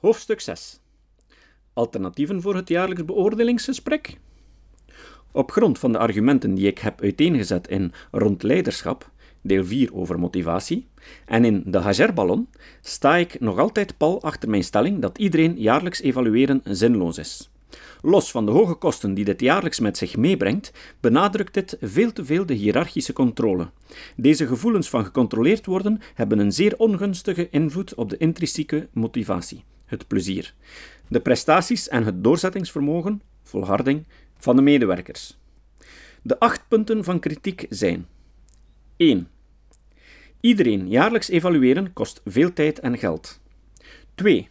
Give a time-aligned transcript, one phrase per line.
[0.00, 0.80] Hoofdstuk 6.
[1.72, 4.18] Alternatieven voor het jaarlijks beoordelingsgesprek?
[5.32, 10.18] Op grond van de argumenten die ik heb uiteengezet in Rond Leiderschap, deel 4 over
[10.18, 10.86] motivatie,
[11.24, 12.48] en in de Hagerballon,
[12.80, 17.50] sta ik nog altijd pal achter mijn stelling dat iedereen jaarlijks evalueren zinloos is.
[18.02, 22.24] Los van de hoge kosten die dit jaarlijks met zich meebrengt, benadrukt dit veel te
[22.24, 23.70] veel de hiërarchische controle.
[24.16, 30.06] Deze gevoelens van gecontroleerd worden hebben een zeer ongunstige invloed op de intrinsieke motivatie, het
[30.06, 30.54] plezier,
[31.08, 34.04] de prestaties en het doorzettingsvermogen, volharding,
[34.36, 35.36] van de medewerkers.
[36.22, 38.06] De acht punten van kritiek zijn:
[38.96, 39.28] 1.
[40.40, 43.40] Iedereen jaarlijks evalueren kost veel tijd en geld.
[44.14, 44.48] 2.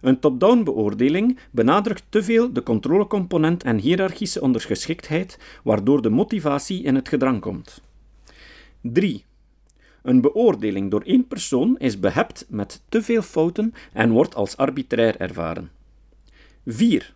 [0.00, 6.94] Een top-down beoordeling benadrukt te veel de controlecomponent en hiërarchische ondergeschiktheid, waardoor de motivatie in
[6.94, 7.82] het gedrang komt.
[8.80, 9.24] 3.
[10.02, 15.20] Een beoordeling door één persoon is behept met te veel fouten en wordt als arbitrair
[15.20, 15.70] ervaren.
[16.66, 17.14] 4.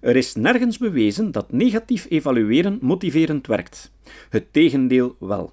[0.00, 3.92] Er is nergens bewezen dat negatief evalueren motiverend werkt.
[4.28, 5.52] Het tegendeel wel.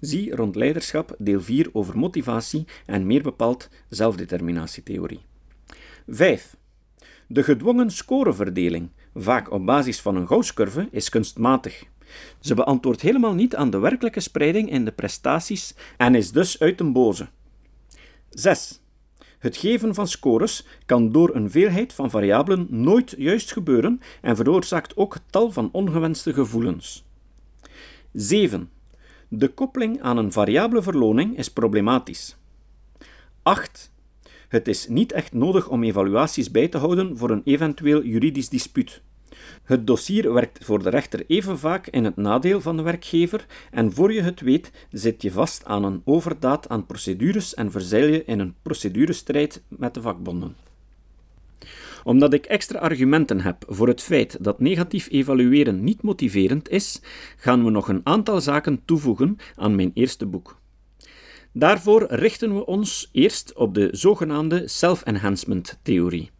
[0.00, 5.20] Zie rond leiderschap deel 4 over motivatie en meer bepaald zelfdeterminatietheorie.
[6.06, 6.56] 5.
[7.26, 11.84] De gedwongen scoreverdeling, vaak op basis van een Gauss-curve, is kunstmatig.
[12.40, 16.78] Ze beantwoordt helemaal niet aan de werkelijke spreiding in de prestaties en is dus uit
[16.78, 17.28] den boze.
[18.30, 18.80] 6.
[19.38, 24.96] Het geven van scores kan door een veelheid van variabelen nooit juist gebeuren en veroorzaakt
[24.96, 27.04] ook tal van ongewenste gevoelens.
[28.12, 28.70] 7.
[29.28, 32.36] De koppeling aan een variabele verloning is problematisch.
[33.42, 33.90] 8.
[34.48, 39.02] Het is niet echt nodig om evaluaties bij te houden voor een eventueel juridisch dispuut.
[39.62, 43.92] Het dossier werkt voor de rechter even vaak in het nadeel van de werkgever en
[43.92, 48.24] voor je het weet zit je vast aan een overdaad aan procedures en verzeil je
[48.24, 50.56] in een procedurestrijd met de vakbonden.
[52.04, 57.00] Omdat ik extra argumenten heb voor het feit dat negatief evalueren niet motiverend is,
[57.36, 60.60] gaan we nog een aantal zaken toevoegen aan mijn eerste boek.
[61.52, 66.30] Daarvoor richten we ons eerst op de zogenaamde self-enhancement theorie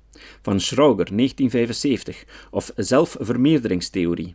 [0.42, 4.34] van Schrauger 1975 of zelfvermeerderingstheorie.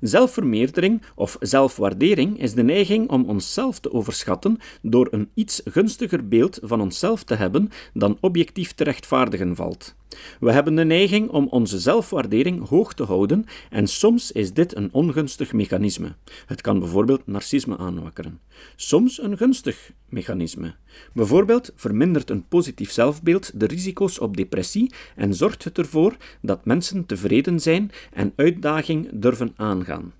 [0.00, 6.58] Zelfvermeerdering of zelfwaardering is de neiging om onszelf te overschatten door een iets gunstiger beeld
[6.62, 9.94] van onszelf te hebben dan objectief te rechtvaardigen valt.
[10.40, 14.88] We hebben de neiging om onze zelfwaardering hoog te houden en soms is dit een
[14.92, 16.14] ongunstig mechanisme.
[16.46, 18.40] Het kan bijvoorbeeld narcisme aanwakkeren.
[18.76, 20.74] Soms een gunstig mechanisme.
[21.12, 27.06] Bijvoorbeeld vermindert een positief zelfbeeld de risico's op depressie en zorgt het ervoor dat mensen
[27.06, 30.12] tevreden zijn en uitdaging durven aangaan.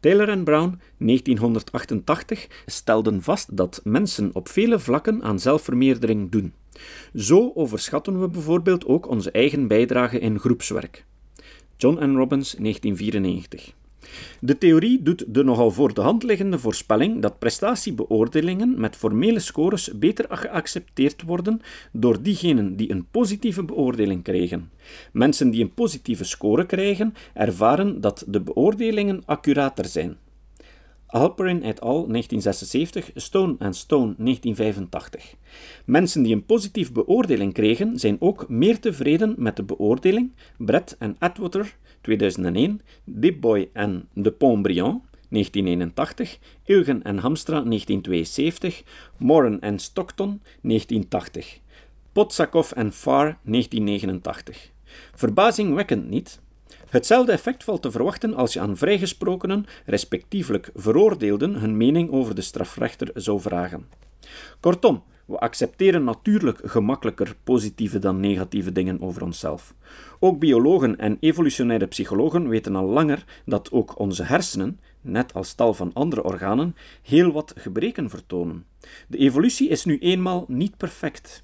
[0.00, 6.52] Taylor en Brown, 1988, stelden vast dat mensen op vele vlakken aan zelfvermeerdering doen.
[7.14, 11.04] Zo overschatten we bijvoorbeeld ook onze eigen bijdrage in groepswerk.
[11.76, 12.16] John N.
[12.16, 13.72] Robbins, 1994.
[14.40, 19.98] De theorie doet de nogal voor de hand liggende voorspelling dat prestatiebeoordelingen met formele scores
[19.98, 21.60] beter geaccepteerd worden
[21.92, 24.70] door diegenen die een positieve beoordeling krijgen.
[25.12, 30.16] Mensen die een positieve score krijgen, ervaren dat de beoordelingen accurater zijn.
[31.08, 32.06] Alperin et al.
[32.06, 35.34] 1976, Stone en Stone 1985.
[35.84, 40.32] Mensen die een positieve beoordeling kregen, zijn ook meer tevreden met de beoordeling.
[40.58, 41.76] Brett en Atwater
[42.08, 48.82] 2001, Dipboy en De Pont-Briand 1981, Ilgen en Hamstra 1972,
[49.16, 51.58] Moran en Stockton 1980,
[52.12, 54.70] Potsakov en Farr 1989.
[55.14, 56.40] Verbazingwekkend niet?
[56.88, 62.40] Hetzelfde effect valt te verwachten als je aan vrijgesprokenen, respectievelijk veroordeelden, hun mening over de
[62.40, 63.86] strafrechter zou vragen.
[64.60, 69.74] Kortom, we accepteren natuurlijk gemakkelijker positieve dan negatieve dingen over onszelf.
[70.18, 75.74] Ook biologen en evolutionaire psychologen weten al langer dat ook onze hersenen, net als tal
[75.74, 78.64] van andere organen, heel wat gebreken vertonen.
[79.08, 81.42] De evolutie is nu eenmaal niet perfect.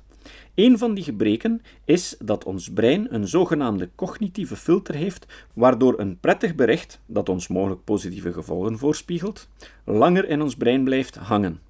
[0.54, 6.18] Een van die gebreken is dat ons brein een zogenaamde cognitieve filter heeft, waardoor een
[6.20, 9.48] prettig bericht, dat ons mogelijk positieve gevolgen voorspiegelt,
[9.84, 11.60] langer in ons brein blijft hangen.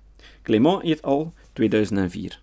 [0.42, 1.32] Clément et al.
[1.54, 2.42] 2004.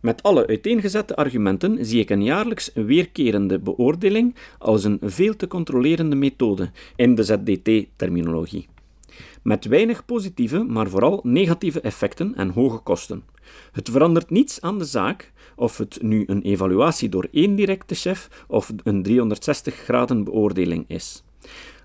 [0.00, 6.16] Met alle uiteengezette argumenten zie ik een jaarlijks weerkerende beoordeling als een veel te controlerende
[6.16, 8.68] methode in de ZDT-terminologie.
[9.42, 13.22] Met weinig positieve, maar vooral negatieve effecten en hoge kosten.
[13.72, 18.44] Het verandert niets aan de zaak of het nu een evaluatie door één directe chef
[18.48, 21.22] of een 360 graden beoordeling is.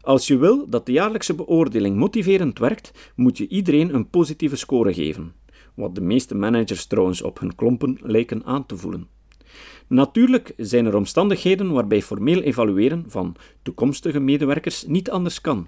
[0.01, 4.94] Als je wil dat de jaarlijkse beoordeling motiverend werkt, moet je iedereen een positieve score
[4.94, 5.33] geven
[5.77, 9.07] wat de meeste managers trouwens op hun klompen lijken aan te voelen.
[9.88, 15.68] Natuurlijk zijn er omstandigheden waarbij formeel evalueren van toekomstige medewerkers niet anders kan.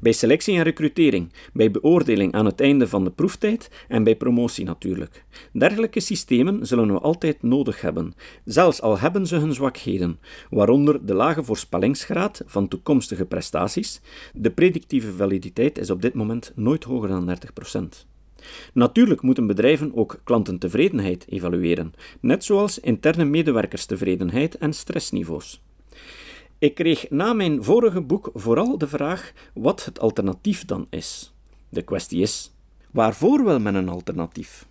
[0.00, 4.64] Bij selectie en recrutering, bij beoordeling aan het einde van de proeftijd en bij promotie
[4.64, 5.24] natuurlijk.
[5.52, 8.14] Dergelijke systemen zullen we altijd nodig hebben,
[8.44, 10.18] zelfs al hebben ze hun zwakheden,
[10.50, 14.00] waaronder de lage voorspellingsgraad van toekomstige prestaties.
[14.34, 17.36] De predictieve validiteit is op dit moment nooit hoger dan
[18.04, 18.09] 30%.
[18.72, 25.62] Natuurlijk moeten bedrijven ook klantentevredenheid evalueren, net zoals interne medewerkerstevredenheid en stressniveaus.
[26.58, 31.32] Ik kreeg na mijn vorige boek vooral de vraag wat het alternatief dan is.
[31.68, 32.52] De kwestie is:
[32.90, 34.68] waarvoor wil men een alternatief?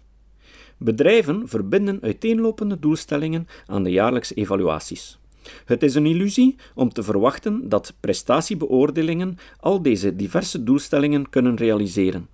[0.77, 5.19] Bedrijven verbinden uiteenlopende doelstellingen aan de jaarlijkse evaluaties.
[5.65, 12.27] Het is een illusie om te verwachten dat prestatiebeoordelingen al deze diverse doelstellingen kunnen realiseren.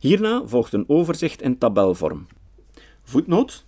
[0.00, 2.26] Hierna volgt een overzicht in tabelvorm.
[3.02, 3.64] Voetnoot.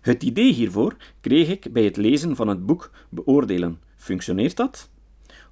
[0.00, 3.80] Het idee hiervoor kreeg ik bij het lezen van het boek Beoordelen.
[3.96, 4.90] Functioneert dat?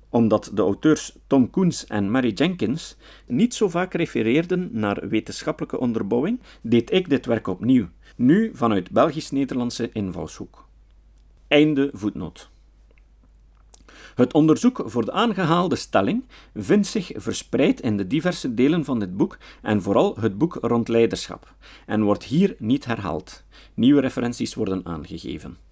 [0.08, 6.40] Omdat de auteurs Tom Koens en Mary Jenkins niet zo vaak refereerden naar wetenschappelijke onderbouwing,
[6.60, 10.68] deed ik dit werk opnieuw, nu vanuit Belgisch-Nederlandse invalshoek.
[11.48, 12.50] Einde voetnoot.
[14.18, 19.16] Het onderzoek voor de aangehaalde stelling vindt zich verspreid in de diverse delen van dit
[19.16, 21.54] boek en vooral het boek rond leiderschap,
[21.86, 23.44] en wordt hier niet herhaald.
[23.74, 25.67] Nieuwe referenties worden aangegeven.